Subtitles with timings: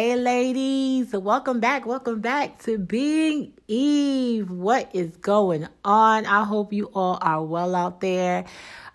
[0.00, 1.84] Hey, ladies, welcome back.
[1.84, 4.50] Welcome back to Being Eve.
[4.50, 6.24] What is going on?
[6.24, 8.46] I hope you all are well out there.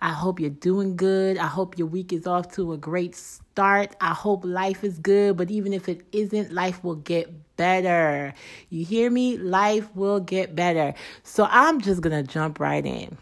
[0.02, 1.38] I hope you're doing good.
[1.38, 3.94] I hope your week is off to a great start.
[4.00, 8.34] I hope life is good, but even if it isn't, life will get better.
[8.70, 9.36] You hear me?
[9.36, 10.92] Life will get better.
[11.22, 13.16] So I'm just going to jump right in.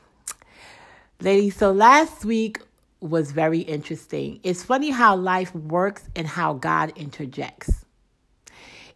[1.21, 2.61] Ladies, so last week
[3.05, 4.41] was very interesting.
[4.43, 7.85] It's funny how life works and how God interjects.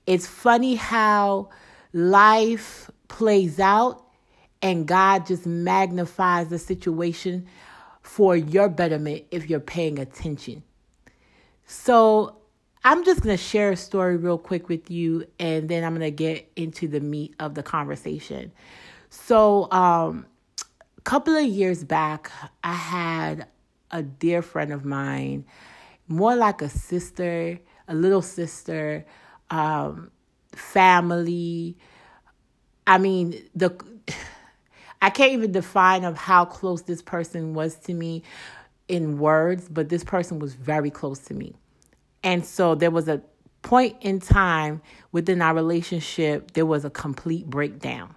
[0.07, 1.51] It's funny how
[1.93, 4.03] life plays out
[4.63, 7.47] and God just magnifies the situation
[8.01, 10.63] for your betterment if you're paying attention.
[11.67, 12.35] So,
[12.85, 16.01] I'm just going to share a story real quick with you and then I'm going
[16.01, 18.53] to get into the meat of the conversation.
[19.11, 20.25] So, um,
[20.97, 22.31] a couple of years back,
[22.65, 23.47] I had
[23.91, 25.45] a dear friend of mine,
[26.09, 29.05] more like a sister, a little sister,
[29.51, 30.11] um,
[30.53, 31.77] family.
[32.87, 33.77] I mean, the
[35.01, 38.25] I can't even define of how close this person was to me
[38.89, 41.55] in words, but this person was very close to me.
[42.25, 43.23] And so there was a
[43.63, 48.15] point in time within our relationship, there was a complete breakdown.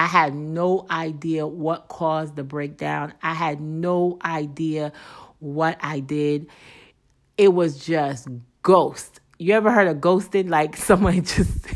[0.00, 3.12] I had no idea what caused the breakdown.
[3.22, 4.94] I had no idea
[5.40, 6.46] what I did.
[7.36, 8.26] It was just
[8.62, 9.20] ghost.
[9.36, 10.48] You ever heard of ghosting?
[10.48, 11.66] Like someone just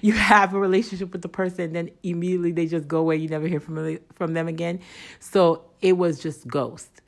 [0.00, 3.14] you have a relationship with the person, and then immediately they just go away.
[3.14, 4.80] You never hear from from them again.
[5.20, 7.00] So it was just ghost.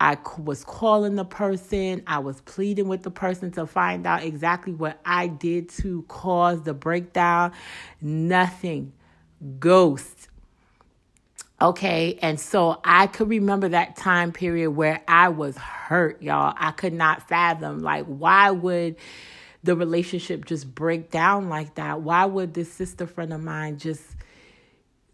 [0.00, 2.02] I was calling the person.
[2.06, 6.62] I was pleading with the person to find out exactly what I did to cause
[6.62, 7.52] the breakdown.
[8.00, 8.94] Nothing
[9.58, 10.28] ghost.
[11.60, 16.52] Okay, and so I could remember that time period where I was hurt, y'all.
[16.54, 18.96] I could not fathom, like, why would
[19.62, 22.02] the relationship just break down like that?
[22.02, 24.02] Why would this sister friend of mine just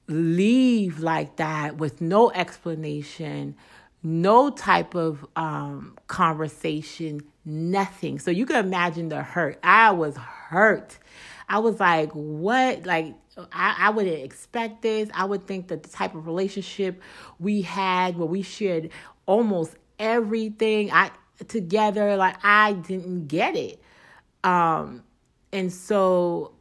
[0.08, 3.54] leave like that with no explanation,
[4.02, 8.18] no type of um, conversation, nothing?
[8.18, 9.60] So you can imagine the hurt.
[9.62, 10.98] I was hurt.
[11.48, 12.84] I was like, what?
[12.84, 13.14] Like,
[13.52, 15.08] I, I wouldn't expect this.
[15.14, 17.00] I would think that the type of relationship
[17.38, 18.90] we had where we shared
[19.26, 21.10] almost everything I
[21.48, 23.80] together, like I didn't get it.
[24.44, 25.02] Um,
[25.52, 26.52] and so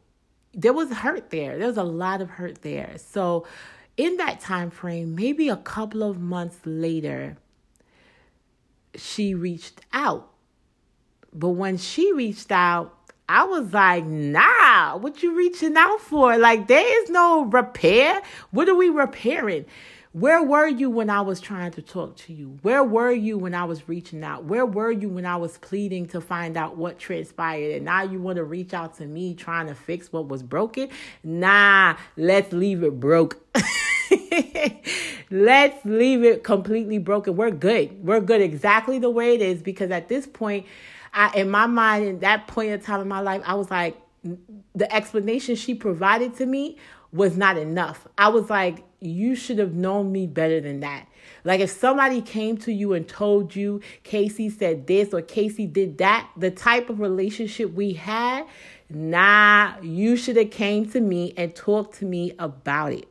[0.54, 1.58] there was hurt there.
[1.58, 2.96] There was a lot of hurt there.
[2.98, 3.46] So
[3.96, 7.36] in that time frame, maybe a couple of months later,
[8.94, 10.30] she reached out.
[11.32, 12.96] But when she reached out,
[13.32, 16.36] I was like, nah, what you reaching out for?
[16.36, 18.20] Like, there is no repair.
[18.50, 19.64] What are we repairing?
[20.12, 22.58] Where were you when I was trying to talk to you?
[22.60, 24.44] Where were you when I was reaching out?
[24.44, 27.76] Where were you when I was pleading to find out what transpired?
[27.76, 30.90] And now you want to reach out to me trying to fix what was broken?
[31.24, 33.38] Nah, let's leave it broke.
[35.30, 37.34] let's leave it completely broken.
[37.34, 38.04] We're good.
[38.04, 40.66] We're good exactly the way it is because at this point,
[41.12, 43.96] I in my mind in that point in time in my life, I was like,
[44.74, 46.78] the explanation she provided to me
[47.12, 48.06] was not enough.
[48.16, 51.06] I was like, you should have known me better than that.
[51.44, 55.98] Like if somebody came to you and told you Casey said this or Casey did
[55.98, 58.46] that, the type of relationship we had,
[58.88, 63.08] nah, you should have came to me and talked to me about it.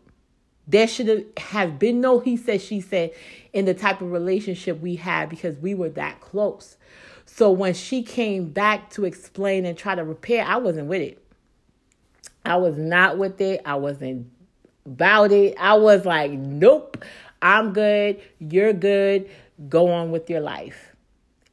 [0.68, 3.12] There should have been no he said she said
[3.52, 6.78] in the type of relationship we had because we were that close.
[7.34, 11.26] So when she came back to explain and try to repair, I wasn't with it.
[12.44, 13.62] I was not with it.
[13.66, 14.30] I wasn't
[14.86, 15.56] about it.
[15.58, 17.04] I was like, nope,
[17.42, 18.22] I'm good.
[18.40, 19.30] You're good.
[19.70, 20.94] Go on with your life.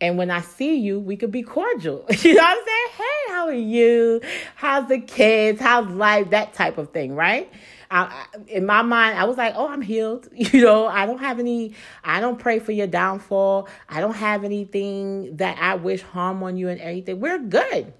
[0.00, 2.04] And when I see you, we could be cordial.
[2.22, 2.88] You know what I'm saying?
[2.96, 4.20] Hey, how are you?
[4.56, 5.60] How's the kids?
[5.60, 6.30] How's life?
[6.30, 7.50] That type of thing, right?
[7.90, 10.28] I, in my mind, I was like, oh, I'm healed.
[10.34, 11.74] You know, I don't have any,
[12.04, 13.68] I don't pray for your downfall.
[13.88, 17.20] I don't have anything that I wish harm on you and everything.
[17.20, 17.92] We're good.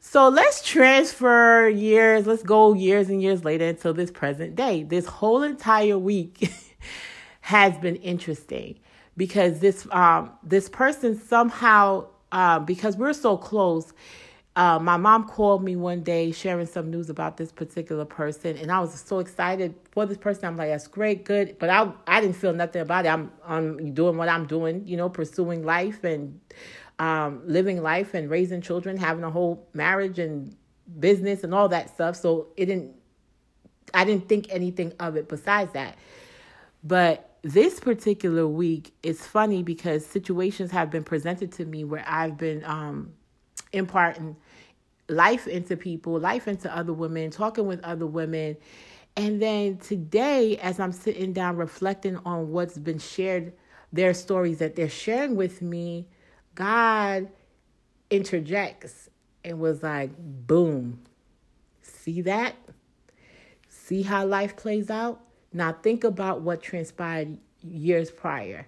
[0.00, 4.82] So let's transfer years, let's go years and years later until this present day.
[4.82, 6.52] This whole entire week
[7.40, 8.80] has been interesting
[9.16, 13.92] because this um this person somehow uh, because we're so close
[14.54, 18.70] uh, my mom called me one day sharing some news about this particular person, and
[18.70, 20.44] I was so excited for this person.
[20.44, 23.08] I'm like, that's great, good, but I I didn't feel nothing about it.
[23.08, 26.38] I'm I'm doing what I'm doing, you know, pursuing life and
[26.98, 30.54] um, living life and raising children, having a whole marriage and
[31.00, 32.16] business and all that stuff.
[32.16, 32.94] So it didn't,
[33.94, 35.96] I didn't think anything of it besides that.
[36.84, 42.36] But this particular week, it's funny because situations have been presented to me where I've
[42.36, 43.14] been um,
[43.72, 44.36] imparting
[45.08, 48.56] life into people, life into other women, talking with other women.
[49.16, 53.52] And then today, as I'm sitting down reflecting on what's been shared,
[53.92, 56.08] their stories that they're sharing with me,
[56.54, 57.28] God
[58.10, 59.10] interjects
[59.44, 61.02] and was like, boom,
[61.82, 62.54] see that?
[63.68, 65.20] See how life plays out?
[65.52, 68.66] Now think about what transpired years prior.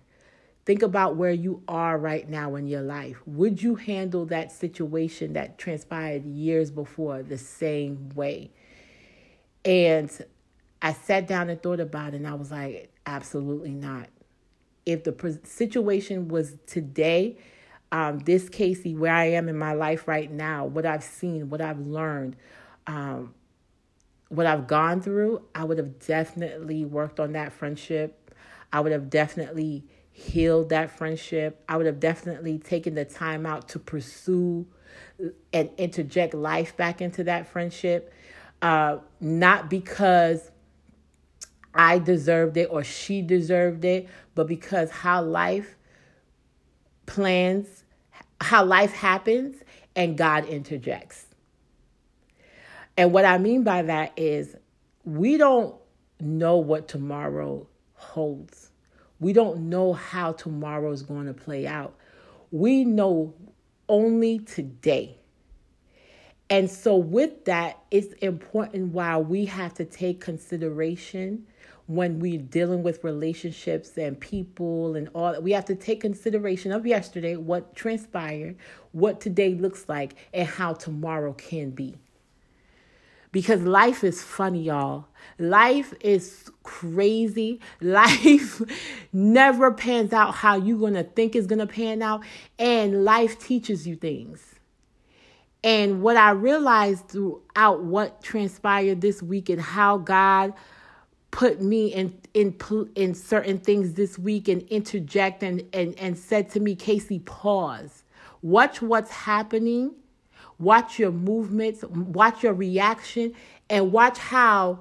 [0.65, 3.17] Think about where you are right now in your life.
[3.27, 8.51] Would you handle that situation that transpired years before the same way?
[9.65, 10.11] And
[10.81, 14.09] I sat down and thought about it, and I was like, absolutely not.
[14.87, 17.37] If the situation was today,
[17.93, 21.61] um, this Casey, where I am in my life right now, what I've seen, what
[21.61, 22.37] I've learned,
[22.87, 23.35] um,
[24.29, 28.35] what I've gone through, I would have definitely worked on that friendship.
[28.73, 29.85] I would have definitely
[30.17, 31.61] healed that friendship.
[31.69, 34.65] I would have definitely taken the time out to pursue
[35.53, 38.15] and interject life back into that friendship.
[38.63, 40.53] Uh, not because
[41.75, 45.77] I deserved it or she deserved it, but because how life
[47.07, 47.83] plans,
[48.41, 49.57] how life happens,
[49.97, 51.27] and God interjects.
[52.97, 54.55] And what I mean by that is
[55.03, 55.75] we don't
[56.21, 58.71] know what tomorrow holds.
[59.25, 61.95] We don't know how tomorrow is going to play out.
[62.51, 63.33] We know
[63.89, 65.17] only today.
[66.51, 71.47] And so, with that, it's important why we have to take consideration
[71.87, 75.43] when we're dealing with relationships and people and all that.
[75.43, 78.57] We have to take consideration of yesterday, what transpired,
[78.93, 81.97] what today looks like, and how tomorrow can be
[83.35, 85.07] because life is funny, y'all.
[85.41, 87.59] Life is crazy.
[87.81, 88.63] Life
[89.13, 92.23] never pans out how you're going to think is going to pan out.
[92.61, 94.55] And life teaches you things.
[95.65, 100.55] And what I realized throughout what transpired this week and how God
[101.33, 102.57] put me in in
[102.95, 108.05] in certain things this week and interject and and, and said to me, Casey, pause.
[108.43, 109.97] Watch what's happening
[110.59, 113.35] watch your movements, watch your reaction,
[113.69, 114.81] and watch how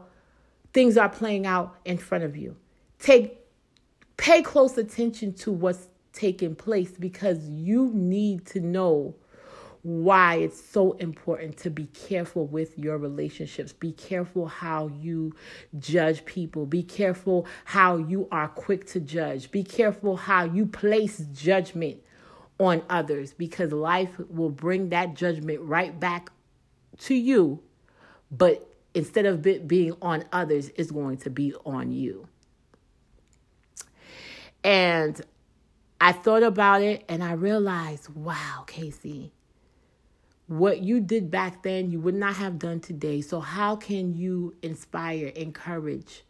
[0.73, 2.55] things are playing out in front of you.
[2.99, 3.39] Take
[4.17, 9.15] pay close attention to what's taking place because you need to know
[9.81, 13.73] why it's so important to be careful with your relationships.
[13.73, 15.35] Be careful how you
[15.77, 16.65] judge people.
[16.65, 19.51] Be careful how you are quick to judge.
[19.51, 22.01] Be careful how you place judgment
[22.59, 26.31] on others because life will bring that judgment right back
[26.99, 27.61] to you.
[28.31, 32.27] But instead of it being on others, it's going to be on you.
[34.63, 35.19] And
[35.99, 39.33] I thought about it and I realized, wow, Casey,
[40.47, 43.21] what you did back then, you would not have done today.
[43.21, 46.23] So, how can you inspire, encourage,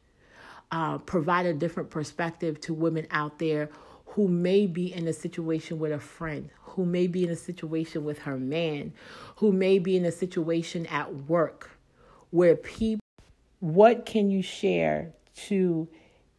[0.71, 3.69] uh, provide a different perspective to women out there
[4.13, 8.03] who may be in a situation with a friend, who may be in a situation
[8.03, 8.93] with her man,
[9.37, 11.71] who may be in a situation at work
[12.29, 12.99] where people,
[13.59, 15.87] what can you share to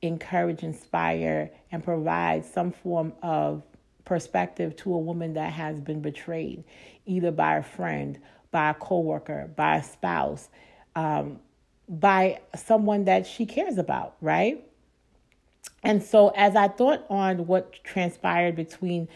[0.03, 3.63] encourage, inspire, and provide some form of
[4.05, 6.63] perspective to a woman that has been betrayed,
[7.07, 8.21] either by a friend,
[8.53, 10.49] by a coworker, by a spouse,
[10.95, 11.41] um,
[11.89, 14.65] by someone that she cares about, right?
[15.83, 19.09] And so, as I thought on what transpired between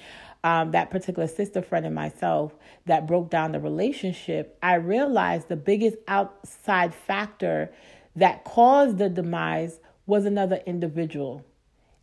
[0.45, 2.55] um, that particular sister friend and myself
[2.87, 7.73] that broke down the relationship, I realized the biggest outside factor
[8.17, 11.45] that caused the demise was another individual.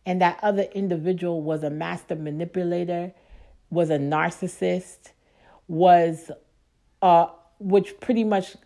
[0.04, 3.12] And that other individual was a master manipulator,
[3.70, 5.12] was a narcissist,
[5.66, 6.30] was
[7.02, 7.26] uh,
[7.58, 8.56] which pretty much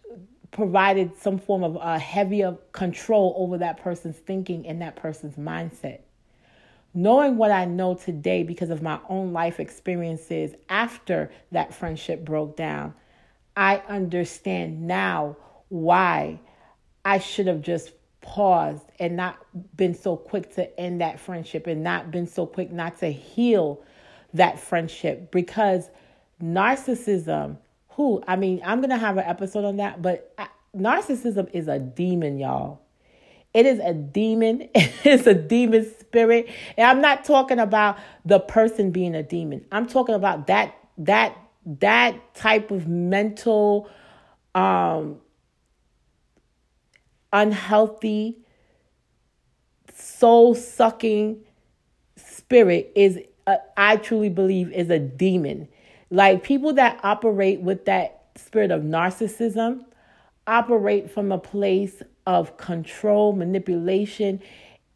[0.53, 6.01] provided some form of a heavier control over that person's thinking and that person's mindset.
[6.93, 12.57] Knowing what I know today because of my own life experiences after that friendship broke
[12.57, 12.95] down,
[13.57, 15.37] I understand now
[15.69, 16.41] why
[17.05, 19.37] I should have just paused and not
[19.77, 23.83] been so quick to end that friendship and not been so quick not to heal
[24.35, 25.91] that friendship because
[26.43, 27.57] narcissism
[27.91, 31.79] who I mean, I'm gonna have an episode on that, but I, narcissism is a
[31.79, 32.81] demon, y'all.
[33.53, 34.69] It is a demon.
[35.03, 36.49] It's a demon spirit.
[36.77, 39.65] And I'm not talking about the person being a demon.
[39.73, 43.89] I'm talking about that that that type of mental
[44.55, 45.21] um
[47.33, 48.39] unhealthy
[49.95, 51.41] soul sucking
[52.17, 55.69] spirit is uh, I truly believe is a demon
[56.11, 59.85] like people that operate with that spirit of narcissism
[60.47, 64.41] operate from a place of control, manipulation,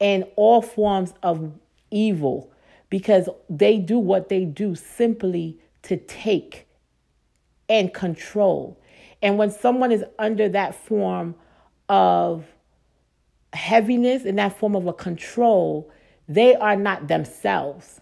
[0.00, 1.52] and all forms of
[1.90, 2.52] evil
[2.90, 6.66] because they do what they do simply to take
[7.68, 8.80] and control.
[9.22, 11.34] And when someone is under that form
[11.88, 12.44] of
[13.52, 15.90] heaviness, and that form of a control,
[16.28, 18.00] they are not themselves.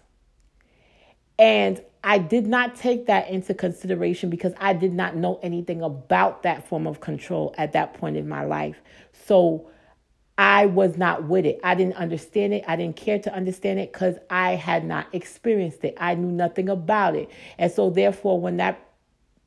[1.37, 6.43] And I did not take that into consideration because I did not know anything about
[6.43, 8.81] that form of control at that point in my life.
[9.13, 9.69] So
[10.37, 11.59] I was not with it.
[11.63, 12.63] I didn't understand it.
[12.67, 15.95] I didn't care to understand it because I had not experienced it.
[15.97, 17.29] I knew nothing about it.
[17.57, 18.79] And so, therefore, when that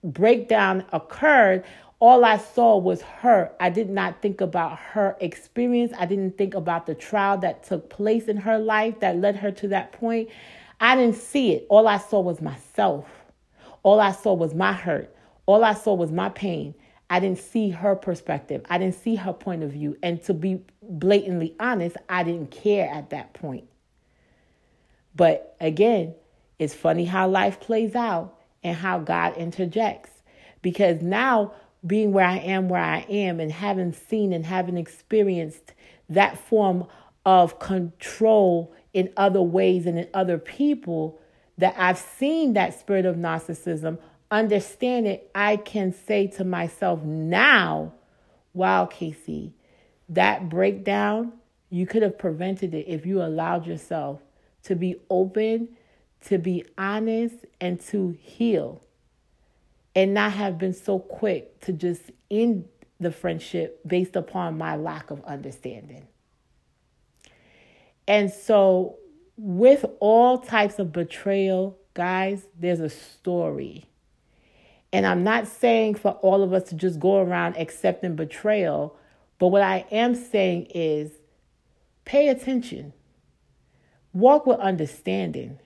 [0.04, 1.64] breakdown occurred,
[1.98, 3.50] all I saw was her.
[3.58, 5.92] I did not think about her experience.
[5.98, 9.50] I didn't think about the trial that took place in her life that led her
[9.52, 10.28] to that point.
[10.80, 11.66] I didn't see it.
[11.68, 13.06] All I saw was myself.
[13.82, 15.14] All I saw was my hurt.
[15.46, 16.74] All I saw was my pain.
[17.08, 18.62] I didn't see her perspective.
[18.68, 19.96] I didn't see her point of view.
[20.02, 23.68] And to be blatantly honest, I didn't care at that point.
[25.14, 26.14] But again,
[26.58, 30.10] it's funny how life plays out and how God interjects.
[30.62, 31.52] Because now,
[31.86, 35.74] being where I am, where I am, and having seen and having experienced
[36.08, 36.86] that form
[37.24, 41.20] of control in other ways and in other people,
[41.58, 43.98] that I've seen that spirit of narcissism
[44.30, 47.92] understand it, I can say to myself now,
[48.54, 49.52] wow, Casey,
[50.08, 51.32] that breakdown,
[51.68, 54.22] you could have prevented it if you allowed yourself
[54.62, 55.76] to be open,
[56.28, 58.82] to be honest, and to heal.
[59.94, 62.00] And not have been so quick to just
[62.30, 62.66] end
[62.98, 66.08] the friendship based upon my lack of understanding.
[68.08, 68.96] And so,
[69.36, 73.86] with all types of betrayal, guys, there's a story.
[74.92, 78.96] And I'm not saying for all of us to just go around accepting betrayal,
[79.38, 81.10] but what I am saying is
[82.04, 82.92] pay attention,
[84.12, 85.58] walk with understanding,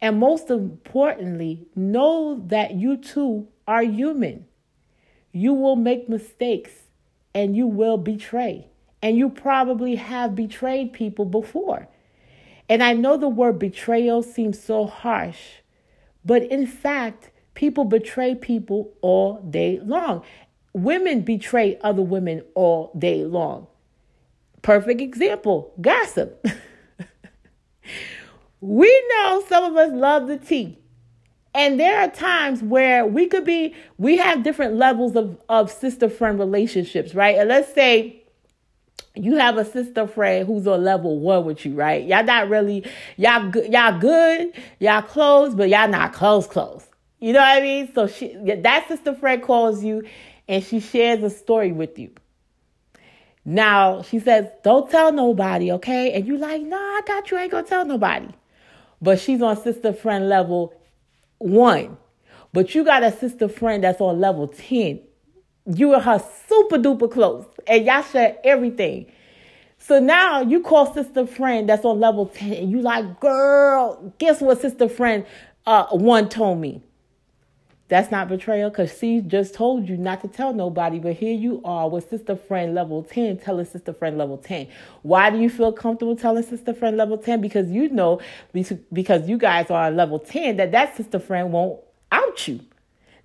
[0.00, 4.46] and most importantly, know that you too are human.
[5.32, 6.72] You will make mistakes
[7.34, 8.68] and you will betray.
[9.04, 11.86] And you probably have betrayed people before.
[12.68, 15.58] And I know the word betrayal seems so harsh,
[16.24, 20.22] but in fact, People betray people all day long.
[20.72, 23.68] Women betray other women all day long.
[24.62, 26.44] Perfect example gossip.
[28.60, 30.78] we know some of us love the tea.
[31.56, 36.08] And there are times where we could be, we have different levels of, of sister
[36.08, 37.38] friend relationships, right?
[37.38, 38.23] And let's say
[39.14, 42.04] you have a sister friend who's on level one with you, right?
[42.04, 42.84] Y'all not really,
[43.16, 46.84] y'all good, y'all good, y'all close, but y'all not close, close.
[47.20, 47.92] You know what I mean?
[47.94, 50.04] So she that sister friend calls you
[50.48, 52.10] and she shares a story with you.
[53.44, 56.12] Now she says, Don't tell nobody, okay?
[56.12, 58.28] And you like, nah, I got you, I ain't gonna tell nobody.
[59.00, 60.74] But she's on sister friend level
[61.38, 61.98] one.
[62.52, 65.00] But you got a sister friend that's on level 10.
[65.66, 67.46] You and her super duper close.
[67.66, 69.06] And y'all share everything.
[69.78, 74.40] So now you call sister friend that's on level 10 and you like, girl, guess
[74.40, 75.26] what sister friend
[75.66, 76.82] uh, one told me?
[77.88, 81.60] That's not betrayal because she just told you not to tell nobody, but here you
[81.66, 84.68] are with sister friend level 10 telling sister friend level 10.
[85.02, 87.42] Why do you feel comfortable telling sister friend level 10?
[87.42, 88.20] Because you know,
[88.90, 91.78] because you guys are on level 10, that that sister friend won't
[92.10, 92.60] out you.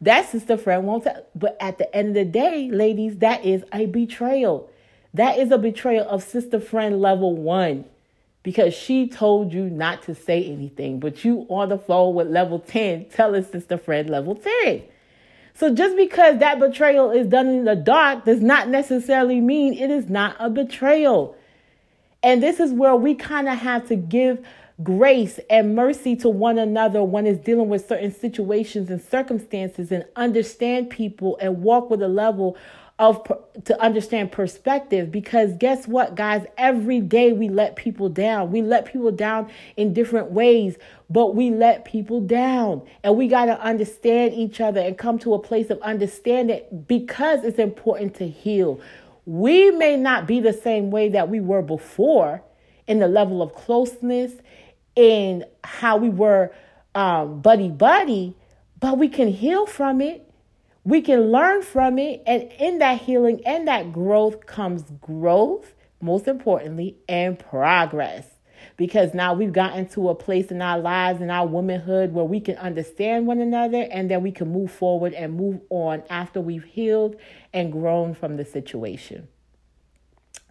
[0.01, 1.25] That sister friend won't tell.
[1.36, 4.70] But at the end of the day, ladies, that is a betrayal.
[5.13, 7.86] That is a betrayal of sister friend level one
[8.44, 12.60] because she told you not to say anything, but you on the phone with level
[12.60, 14.84] 10 telling sister friend level 10.
[15.56, 19.91] So just because that betrayal is done in the dark does not necessarily mean it
[19.91, 21.36] is not a betrayal.
[22.24, 24.46] And this is where we kind of have to give
[24.83, 30.05] grace and mercy to one another when it's dealing with certain situations and circumstances and
[30.15, 32.57] understand people and walk with a level
[32.98, 33.25] of
[33.63, 35.12] to understand perspective.
[35.12, 36.45] Because guess what guys?
[36.57, 38.51] Every day we let people down.
[38.51, 40.77] We let people down in different ways
[41.09, 42.83] but we let people down.
[43.03, 47.43] And we got to understand each other and come to a place of understanding because
[47.43, 48.79] it's important to heal.
[49.25, 52.43] We may not be the same way that we were before
[52.88, 54.33] in the level of closeness
[55.00, 56.51] in how we were
[56.94, 58.36] um, buddy buddy
[58.79, 60.29] but we can heal from it
[60.84, 62.24] we can learn from it.
[62.25, 68.25] And in that healing and that growth comes growth, most importantly, and progress.
[68.75, 72.41] because now we've gotten to a place in our lives and our womanhood where we
[72.41, 76.65] can understand one another and then we can move forward and move on after we've
[76.65, 77.15] healed
[77.53, 79.27] and grown from the situation.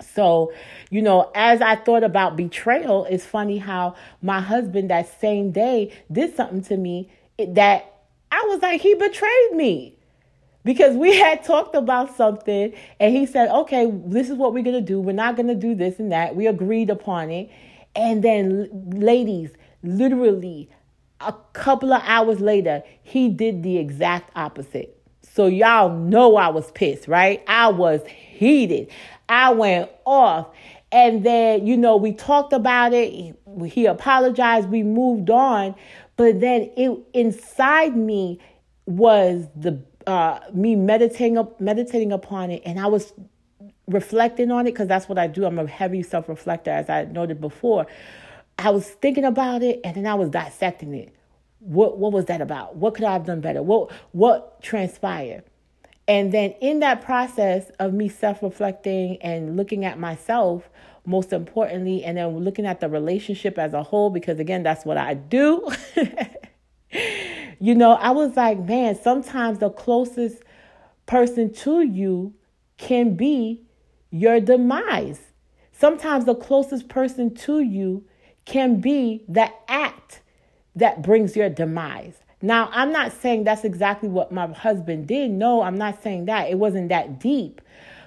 [0.01, 0.53] So,
[0.91, 5.93] you know, as I thought about betrayal, it's funny how my husband that same day
[6.11, 7.93] did something to me that
[8.31, 9.97] I was like, he betrayed me
[10.65, 14.77] because we had talked about something and he said, okay, this is what we're going
[14.77, 15.01] to do.
[15.01, 16.37] We're not going to do this and that.
[16.37, 17.51] We agreed upon it.
[17.97, 19.51] And then, ladies,
[19.83, 20.69] literally
[21.21, 24.98] a couple of hours later, he did the exact opposite.
[25.39, 27.45] So, y'all know I was pissed, right?
[27.47, 28.91] I was heated.
[29.29, 30.49] I went off.
[30.91, 33.37] And then, you know, we talked about it.
[33.67, 34.69] He apologized.
[34.69, 35.77] We moved on.
[36.17, 38.41] But then it inside me
[38.87, 43.13] was the uh, me meditating meditating upon it, and I was
[43.87, 45.45] reflecting on it because that's what I do.
[45.45, 47.87] I'm a heavy self reflector, as I noted before.
[48.59, 51.15] I was thinking about it, and then I was dissecting it.
[51.61, 52.77] What what was that about?
[52.77, 53.63] What could I have done better?
[53.63, 55.45] What what transpired?
[56.07, 60.69] And then in that process of me self reflecting and looking at myself,
[61.05, 64.97] most importantly, and then looking at the relationship as a whole, because again, that's what
[64.97, 65.71] I do.
[67.61, 70.43] you know, I was like, man, sometimes the closest
[71.05, 72.35] person to you
[72.79, 73.63] can be
[74.11, 75.21] your demise.
[75.73, 78.05] Sometimes the closest person to you
[78.47, 80.23] can be the act
[80.79, 82.15] that brings your demise.
[82.41, 85.31] Now, I'm not saying that's exactly what my husband did.
[85.31, 86.49] No, I'm not saying that.
[86.49, 87.61] It wasn't that deep.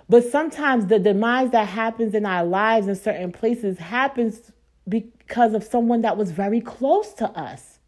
[0.07, 4.51] But sometimes the demise that happens in our lives in certain places happens
[4.87, 7.79] because of someone that was very close to us.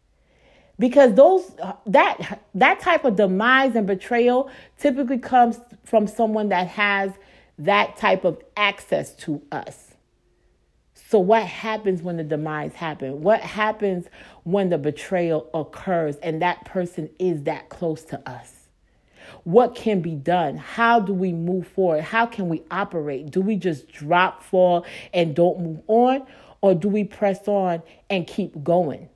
[0.78, 1.52] Because those
[1.86, 7.12] that that type of demise and betrayal typically comes from someone that has
[7.58, 9.94] that type of access to us.
[10.94, 13.14] So, what happens when the demise happens?
[13.14, 14.06] What happens
[14.44, 18.68] when the betrayal occurs and that person is that close to us?
[19.44, 20.56] What can be done?
[20.56, 22.02] How do we move forward?
[22.02, 23.30] How can we operate?
[23.30, 26.26] Do we just drop, fall, and don't move on?
[26.60, 29.08] Or do we press on and keep going?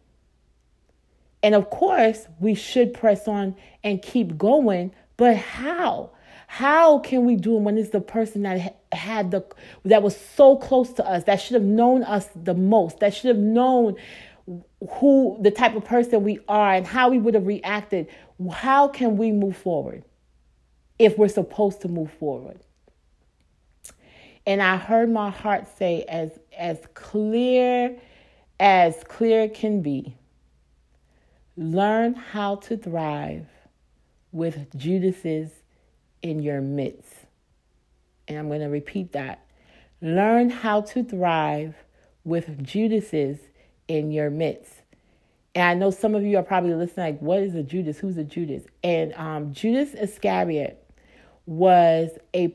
[1.43, 6.11] And of course, we should press on and keep going, but how?
[6.47, 9.45] How can we do it when it's the person that had the
[9.85, 13.29] that was so close to us, that should have known us the most, that should
[13.29, 13.97] have known
[14.91, 18.09] who the type of person we are and how we would have reacted?
[18.53, 20.05] How can we move forward
[20.99, 22.61] if we're supposed to move forward?
[24.47, 27.99] And I heard my heart say as as clear
[28.59, 30.17] as clear can be.
[31.57, 33.47] Learn how to thrive
[34.33, 35.51] with Judas's
[36.23, 37.13] in your midst.
[38.27, 39.45] And I'm going to repeat that.
[40.01, 41.75] Learn how to thrive
[42.25, 43.39] with Judas's
[43.89, 44.73] in your midst.
[45.55, 47.99] And I know some of you are probably listening, like, what is a Judas?
[47.99, 48.63] Who's a Judas?
[48.85, 50.85] And um, Judas Iscariot
[51.47, 52.55] was a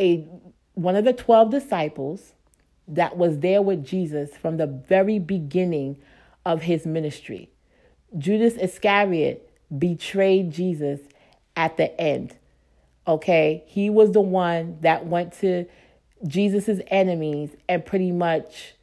[0.00, 0.26] a
[0.74, 2.32] one of the twelve disciples
[2.88, 5.98] that was there with Jesus from the very beginning
[6.44, 7.50] of his ministry.
[8.18, 11.00] Judas Iscariot betrayed Jesus
[11.56, 12.36] at the end.
[13.06, 15.66] Okay, he was the one that went to
[16.26, 18.73] Jesus's enemies and pretty much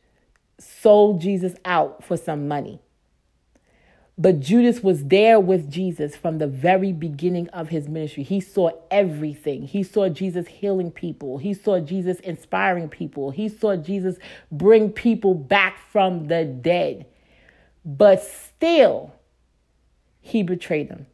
[0.61, 2.79] sold Jesus out for some money.
[4.17, 8.23] But Judas was there with Jesus from the very beginning of his ministry.
[8.23, 9.63] He saw everything.
[9.63, 11.39] He saw Jesus healing people.
[11.39, 13.31] He saw Jesus inspiring people.
[13.31, 14.17] He saw Jesus
[14.51, 17.07] bring people back from the dead.
[17.83, 19.15] But still,
[20.19, 21.07] he betrayed them.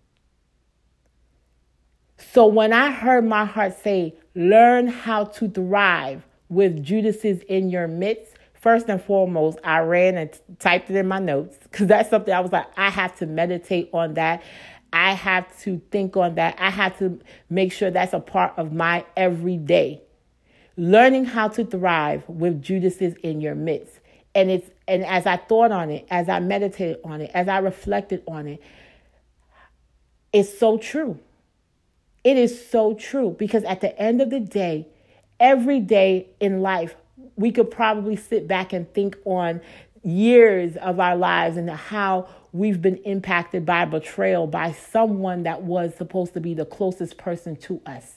[2.17, 7.87] So when I heard my heart say, learn how to thrive with Judas's in your
[7.87, 12.33] midst, first and foremost, I ran and typed it in my notes because that's something
[12.33, 14.43] I was like, I have to meditate on that.
[14.93, 16.55] I have to think on that.
[16.57, 20.01] I have to make sure that's a part of my everyday.
[20.77, 23.99] Learning how to thrive with Judas's in your midst.
[24.33, 27.57] And it's and as I thought on it, as I meditated on it, as I
[27.57, 28.61] reflected on it,
[30.31, 31.19] it's so true.
[32.23, 34.87] It is so true because at the end of the day,
[35.39, 36.95] every day in life,
[37.35, 39.61] we could probably sit back and think on
[40.03, 45.93] years of our lives and how we've been impacted by betrayal by someone that was
[45.95, 48.15] supposed to be the closest person to us.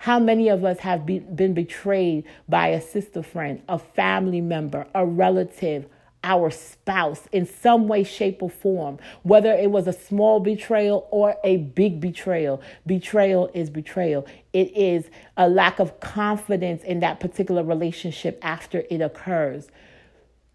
[0.00, 5.06] How many of us have been betrayed by a sister friend, a family member, a
[5.06, 5.86] relative,
[6.24, 11.36] our spouse in some way, shape, or form, whether it was a small betrayal or
[11.44, 12.60] a big betrayal.
[12.86, 14.26] Betrayal is betrayal.
[14.52, 19.68] It is a lack of confidence in that particular relationship after it occurs.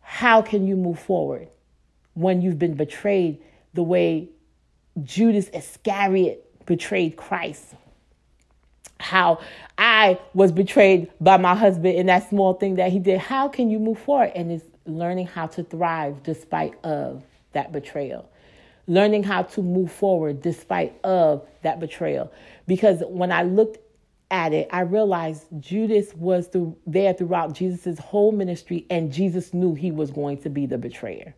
[0.02, 1.48] how can you move forward
[2.14, 3.40] when you've been betrayed
[3.74, 4.30] the way
[5.04, 7.76] Judas Iscariot betrayed Christ?
[9.00, 9.40] How
[9.78, 13.20] I was betrayed by my husband in that small thing that he did.
[13.20, 14.32] How can you move forward?
[14.36, 18.30] And it's learning how to thrive despite of that betrayal.
[18.88, 22.32] Learning how to move forward despite of that betrayal.
[22.68, 23.78] Because when I looked
[24.30, 29.76] at it, I realized Judas was through, there throughout Jesus' whole ministry, and Jesus knew
[29.76, 31.36] he was going to be the betrayer.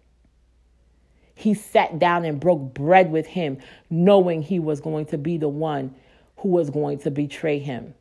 [1.36, 5.50] He sat down and broke bread with him, knowing he was going to be the
[5.50, 5.94] one
[6.38, 7.94] who was going to betray him.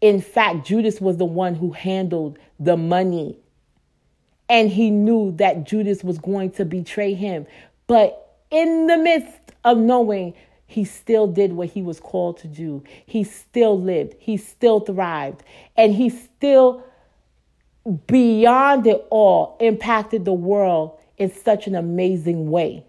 [0.00, 3.38] In fact, Judas was the one who handled the money,
[4.48, 7.46] and he knew that Judas was going to betray him.
[7.86, 10.34] But in the midst of knowing
[10.66, 12.82] he still did what he was called to do.
[13.06, 14.14] He still lived.
[14.18, 15.42] He still thrived.
[15.76, 16.82] And he still,
[18.06, 22.84] beyond it all, impacted the world in such an amazing way.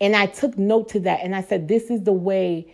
[0.00, 2.72] And I took note to that and I said, this is the way.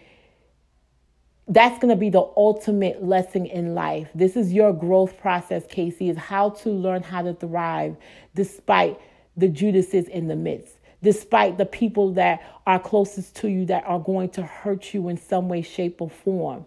[1.48, 4.08] That's going to be the ultimate lesson in life.
[4.14, 7.96] This is your growth process, Casey, is how to learn how to thrive
[8.34, 8.98] despite
[9.36, 14.00] the Judases in the midst despite the people that are closest to you that are
[14.00, 16.66] going to hurt you in some way, shape, or form.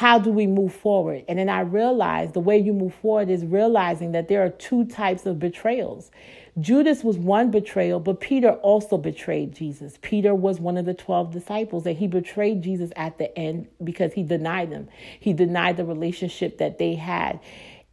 [0.00, 1.26] How do we move forward?
[1.28, 4.86] And then I realized the way you move forward is realizing that there are two
[4.86, 6.10] types of betrayals.
[6.58, 9.98] Judas was one betrayal, but Peter also betrayed Jesus.
[10.00, 14.14] Peter was one of the 12 disciples, and he betrayed Jesus at the end because
[14.14, 14.88] he denied him.
[15.20, 17.38] He denied the relationship that they had.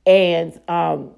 [0.05, 1.11] And um,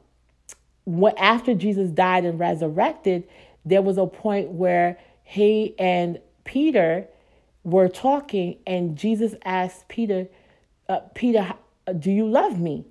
[1.20, 3.26] after Jesus died and resurrected,
[3.64, 7.06] there was a point where he and Peter
[7.64, 10.28] were talking, and Jesus asked Peter,
[10.90, 11.54] uh, Peter,
[11.98, 12.86] do you love me?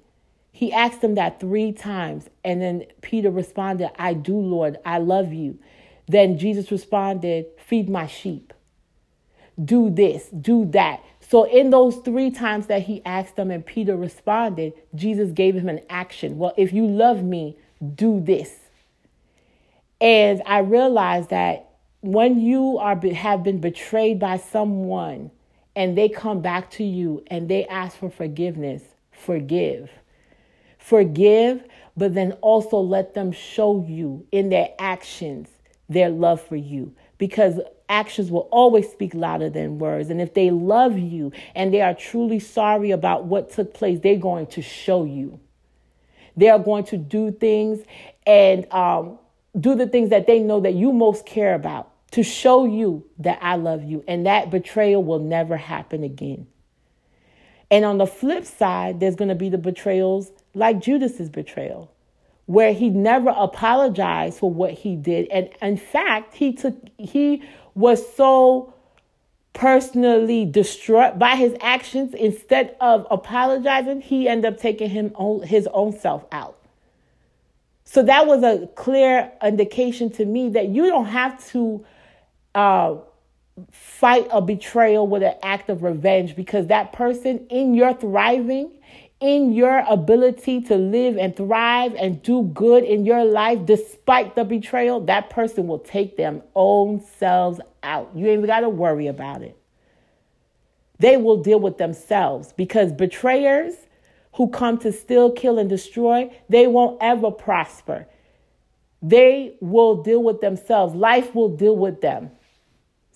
[0.52, 5.32] He asked him that three times, and then Peter responded, I do, Lord, I love
[5.32, 5.58] you.
[6.06, 8.52] Then Jesus responded, Feed my sheep.
[9.62, 11.02] Do this, do that.
[11.20, 15.68] So, in those three times that he asked them and Peter responded, Jesus gave him
[15.68, 16.38] an action.
[16.38, 17.58] Well, if you love me,
[17.94, 18.54] do this.
[20.00, 25.32] And I realized that when you are have been betrayed by someone
[25.78, 29.88] and they come back to you and they ask for forgiveness, forgive.
[30.76, 31.62] Forgive,
[31.96, 35.48] but then also let them show you in their actions
[35.88, 40.10] their love for you because actions will always speak louder than words.
[40.10, 44.16] And if they love you and they are truly sorry about what took place, they're
[44.16, 45.38] going to show you.
[46.36, 47.78] They are going to do things
[48.26, 49.20] and um,
[49.58, 53.38] do the things that they know that you most care about to show you that
[53.42, 54.04] I love you.
[54.08, 56.46] And that betrayal will never happen again.
[57.70, 61.92] And on the flip side, there's going to be the betrayals like Judas's betrayal,
[62.46, 65.28] where he never apologized for what he did.
[65.28, 67.42] And in fact, he took he
[67.74, 68.72] was so
[69.52, 75.68] personally distraught by his actions instead of apologizing he ended up taking him own, his
[75.72, 76.58] own self out
[77.90, 81.82] so that was a clear indication to me that you don't have to
[82.58, 82.96] uh,
[83.70, 88.72] fight a betrayal with an act of revenge because that person in your thriving,
[89.20, 94.44] in your ability to live and thrive and do good in your life despite the
[94.44, 98.10] betrayal, that person will take their own selves out.
[98.14, 99.56] You ain't got to worry about it.
[100.98, 103.74] They will deal with themselves because betrayers
[104.34, 108.08] who come to steal, kill, and destroy, they won't ever prosper.
[109.00, 110.94] They will deal with themselves.
[110.94, 112.32] Life will deal with them.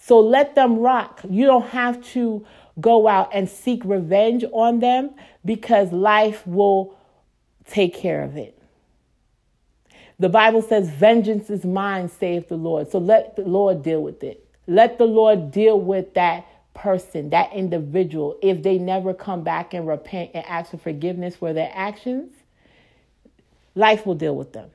[0.05, 1.21] So let them rock.
[1.31, 2.45] You don't have to
[2.81, 5.13] go out and seek revenge on them
[5.45, 6.97] because life will
[7.67, 8.61] take care of it.
[10.19, 12.91] The Bible says, Vengeance is mine, saith the Lord.
[12.91, 14.45] So let the Lord deal with it.
[14.67, 19.87] Let the Lord deal with that person, that individual, if they never come back and
[19.87, 22.33] repent and ask for forgiveness for their actions,
[23.77, 24.71] life will deal with them.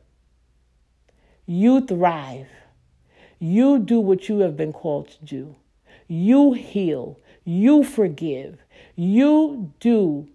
[1.45, 2.47] You thrive.
[3.39, 5.55] You do what you have been called to do.
[6.07, 7.19] You heal.
[7.43, 8.59] You forgive.
[8.95, 10.27] You do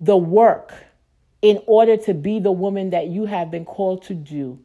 [0.00, 0.72] the work
[1.42, 4.58] in order to be the woman that you have been called to do.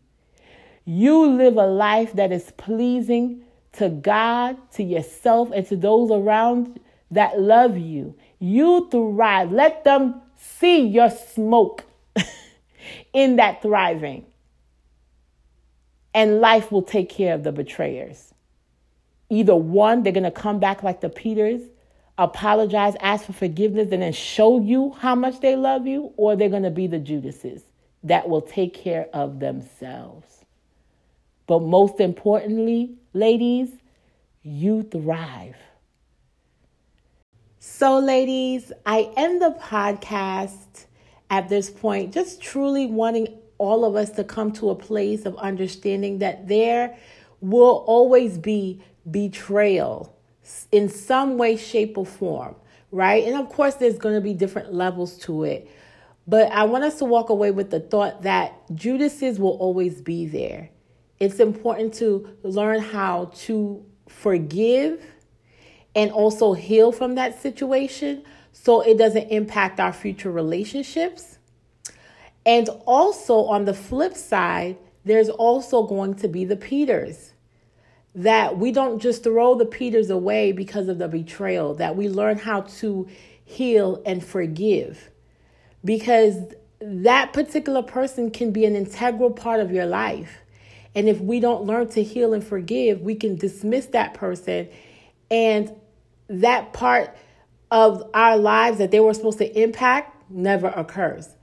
[0.86, 6.80] You live a life that is pleasing to God, to yourself, and to those around
[7.12, 8.16] that love you.
[8.40, 9.52] You thrive.
[9.52, 11.84] Let them see your smoke
[13.14, 14.26] in that thriving.
[16.16, 18.34] And life will take care of the betrayers.
[19.30, 21.62] Either one, they're going to come back like the Peters,
[22.18, 26.50] apologize, ask for forgiveness, and then show you how much they love you, or they're
[26.50, 27.64] going to be the Judases.
[28.06, 30.46] that will take care of themselves.
[31.48, 33.70] But most importantly, ladies,
[34.44, 35.56] you thrive.
[37.60, 40.86] So, ladies, I end the podcast
[41.32, 45.36] at this point just truly wanting all of us to come to a place of
[45.38, 46.98] understanding that there
[47.42, 50.16] will always be betrayal
[50.72, 52.56] in some way, shape, or form,
[52.92, 53.24] right?
[53.24, 55.70] And of course, there's going to be different levels to it.
[56.28, 60.26] But I want us to walk away with the thought that Judas's will always be
[60.26, 60.70] there.
[61.20, 65.04] It's important to learn how to forgive
[65.96, 71.35] and also heal from that situation so it doesn't impact our future relationships.
[72.46, 77.34] And also, on the flip side, there's also going to be the Peters.
[78.14, 82.38] That we don't just throw the Peters away because of the betrayal, that we learn
[82.38, 83.08] how to
[83.44, 85.10] heal and forgive.
[85.84, 86.38] Because
[86.80, 90.42] that particular person can be an integral part of your life.
[90.94, 94.70] And if we don't learn to heal and forgive, we can dismiss that person
[95.30, 95.74] and
[96.30, 97.16] that part
[97.70, 101.36] of our lives that they were supposed to impact never occurs.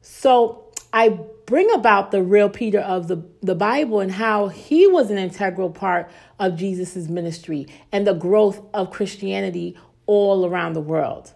[0.00, 5.10] So I bring about the real Peter of the, the Bible and how he was
[5.10, 11.32] an integral part of Jesus's ministry and the growth of Christianity all around the world.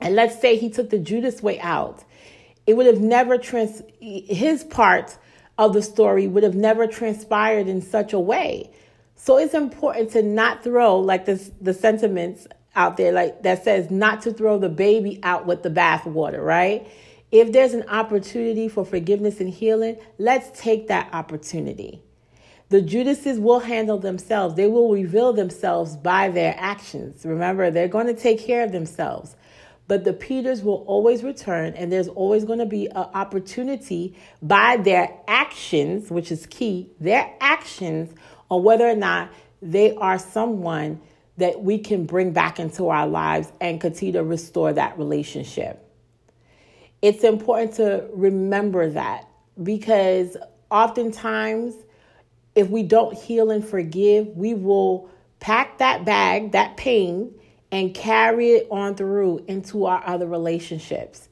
[0.00, 2.04] And let's say he took the Judas way out.
[2.66, 5.16] It would have never trans his part
[5.58, 8.70] of the story would have never transpired in such a way
[9.16, 13.90] so it's important to not throw like this the sentiments out there like that says
[13.90, 16.86] not to throw the baby out with the bathwater, right?
[17.32, 22.02] If there's an opportunity for forgiveness and healing, let's take that opportunity.
[22.68, 24.54] The Judases will handle themselves.
[24.54, 27.24] They will reveal themselves by their actions.
[27.24, 29.36] Remember, they're going to take care of themselves.
[29.88, 34.78] But the Peters will always return, and there's always going to be an opportunity by
[34.78, 36.90] their actions, which is key.
[36.98, 38.12] Their actions
[38.50, 39.30] on whether or not
[39.62, 41.00] they are someone
[41.36, 45.85] that we can bring back into our lives and continue to restore that relationship.
[47.02, 49.28] It's important to remember that
[49.62, 50.36] because
[50.70, 51.74] oftentimes,
[52.54, 55.08] if we don't heal and forgive, we will
[55.40, 57.32] pack that bag, that pain,
[57.70, 61.28] and carry it on through into our other relationships.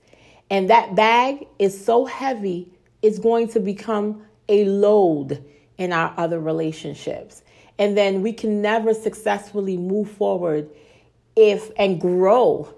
[0.51, 2.71] And that bag is so heavy,
[3.03, 5.45] it's going to become a load
[5.79, 7.43] in our other relationships.
[7.79, 10.69] And then we can never successfully move forward
[11.37, 12.73] if and grow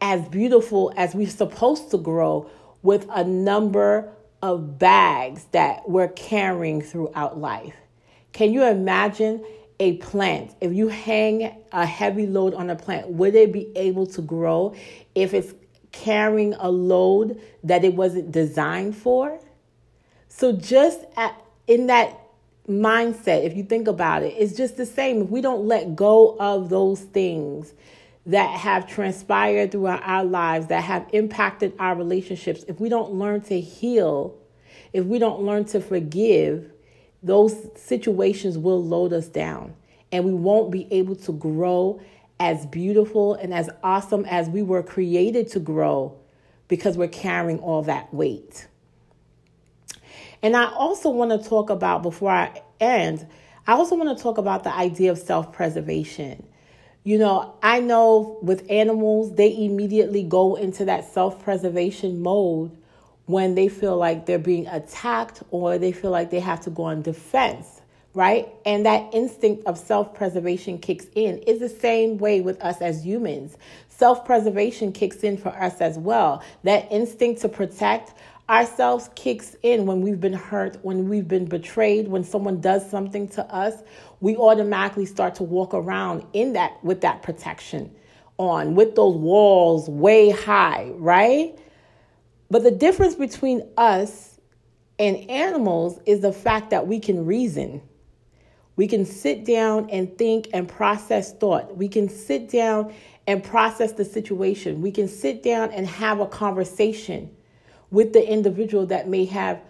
[0.00, 2.50] as beautiful as we're supposed to grow
[2.82, 7.74] with a number of bags that we're carrying throughout life.
[8.32, 9.44] Can you imagine
[9.80, 10.54] a plant?
[10.60, 14.74] If you hang a heavy load on a plant, would it be able to grow
[15.14, 15.54] if it's
[15.90, 19.38] carrying a load that it wasn't designed for?
[20.28, 21.34] So, just at,
[21.66, 22.16] in that
[22.68, 25.22] mindset, if you think about it, it's just the same.
[25.22, 27.72] If we don't let go of those things
[28.28, 33.40] that have transpired throughout our lives, that have impacted our relationships, if we don't learn
[33.40, 34.38] to heal,
[34.92, 36.70] if we don't learn to forgive,
[37.22, 39.74] those situations will load us down
[40.12, 42.00] and we won't be able to grow
[42.38, 46.14] as beautiful and as awesome as we were created to grow
[46.68, 48.68] because we're carrying all that weight.
[50.42, 53.26] And I also want to talk about, before I end,
[53.66, 56.46] I also want to talk about the idea of self preservation.
[57.08, 62.70] You know, I know with animals, they immediately go into that self preservation mode
[63.24, 66.82] when they feel like they're being attacked or they feel like they have to go
[66.82, 67.80] on defense,
[68.12, 68.46] right?
[68.66, 71.38] And that instinct of self preservation kicks in.
[71.46, 73.56] Is the same way with us as humans.
[73.88, 76.42] Self preservation kicks in for us as well.
[76.64, 78.12] That instinct to protect
[78.50, 83.28] ourselves kicks in when we've been hurt, when we've been betrayed, when someone does something
[83.28, 83.82] to us,
[84.20, 87.94] we automatically start to walk around in that with that protection
[88.38, 91.58] on, with those walls way high, right?
[92.50, 94.40] But the difference between us
[94.98, 97.82] and animals is the fact that we can reason.
[98.76, 101.76] We can sit down and think and process thought.
[101.76, 102.94] We can sit down
[103.26, 104.80] and process the situation.
[104.80, 107.34] We can sit down and have a conversation
[107.90, 109.60] with the individual that may have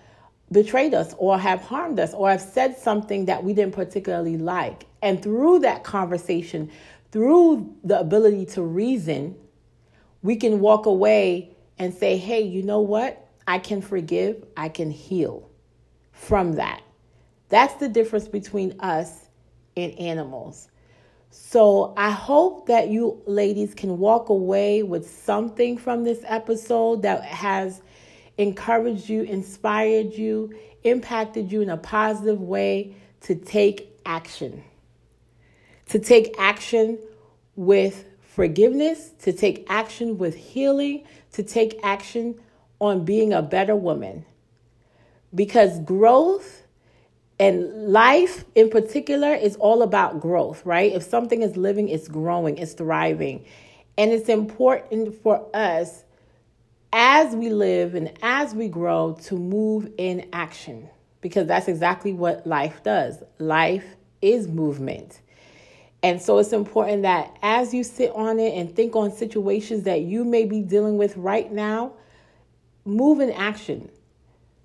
[0.51, 4.87] betrayed us or have harmed us or have said something that we didn't particularly like.
[5.03, 6.71] And through that conversation,
[7.11, 9.37] through the ability to reason,
[10.23, 13.27] we can walk away and say, hey, you know what?
[13.47, 15.49] I can forgive, I can heal
[16.13, 16.83] from that.
[17.49, 19.29] That's the difference between us
[19.77, 20.69] and animals.
[21.31, 27.25] So I hope that you ladies can walk away with something from this episode that
[27.25, 27.81] has
[28.39, 34.63] encouraged you, inspired you, impacted you in a positive way to take action.
[35.87, 36.99] To take action
[37.57, 42.41] with forgiveness, to take action with healing, to take action
[42.79, 44.25] on being a better woman.
[45.35, 46.63] Because growth
[47.41, 50.93] and life in particular is all about growth, right?
[50.93, 53.45] If something is living, it's growing, it's thriving.
[53.97, 56.05] And it's important for us
[56.93, 60.89] as we live and as we grow to move in action
[61.21, 63.23] because that's exactly what life does.
[63.39, 63.85] Life
[64.23, 65.21] is movement.
[66.03, 70.03] And so it's important that as you sit on it and think on situations that
[70.03, 71.93] you may be dealing with right now,
[72.85, 73.91] move in action.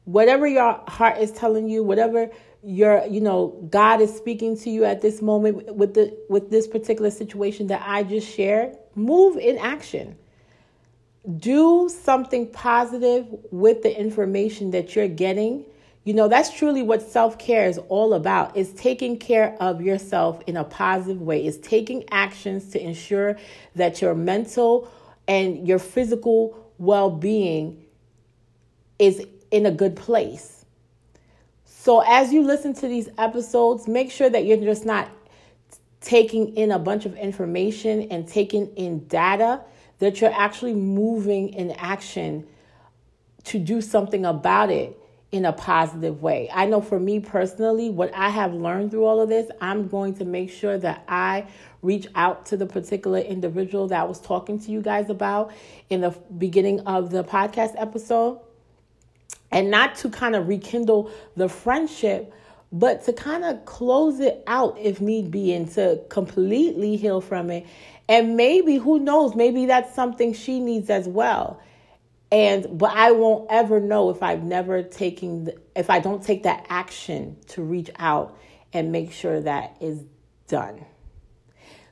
[0.06, 2.30] Whatever your heart is telling you, whatever
[2.66, 6.68] your you know God is speaking to you at this moment with the with this
[6.68, 10.18] particular situation that I just shared, move in action.
[11.40, 15.66] Do something positive with the information that you're getting.
[16.04, 18.58] You know, that's truly what self-care is all about.
[18.58, 21.46] It's taking care of yourself in a positive way.
[21.46, 23.38] it's taking actions to ensure
[23.76, 24.92] that your mental
[25.28, 27.86] and your physical well-being
[29.00, 30.66] is in a good place.
[31.64, 35.10] So as you listen to these episodes, make sure that you're just not
[36.02, 39.62] taking in a bunch of information and taking in data
[40.04, 42.46] that you're actually moving in action
[43.46, 44.98] to do something about it
[45.32, 46.50] in a positive way.
[46.54, 50.16] I know for me personally, what I have learned through all of this, I'm going
[50.16, 51.48] to make sure that I
[51.82, 55.52] reach out to the particular individual that I was talking to you guys about
[55.90, 58.40] in the beginning of the podcast episode.
[59.52, 62.34] And not to kind of rekindle the friendship,
[62.74, 67.52] but to kind of close it out if need be and to completely heal from
[67.52, 67.66] it
[68.08, 71.62] and maybe, who knows, maybe that's something she needs as well.
[72.32, 76.44] And but I won't ever know if I've never taken the, if I don't take
[76.44, 78.38] that action to reach out
[78.74, 80.04] and make sure that is
[80.48, 80.84] done.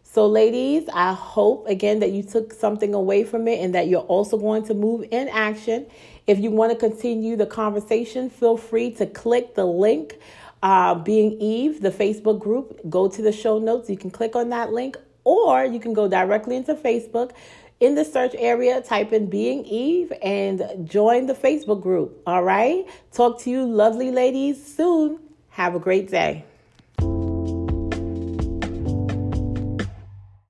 [0.04, 4.02] So, ladies, I hope again that you took something away from it and that you're
[4.02, 5.86] also going to move in action.
[6.28, 10.18] If you want to continue the conversation, feel free to click the link,
[10.64, 12.78] uh, Being Eve, the Facebook group.
[12.90, 13.90] Go to the show notes.
[13.90, 17.32] You can click on that link, or you can go directly into Facebook.
[17.80, 22.22] In the search area, type in Being Eve and join the Facebook group.
[22.28, 22.86] All right.
[23.12, 25.20] Talk to you, lovely ladies, soon.
[25.50, 26.46] Have a great day.